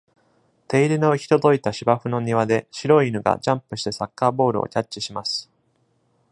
[0.67, 5.47] 手入れの行き届いた芝生の庭で白い犬がジャンプしてサッカーボールをキャッチします。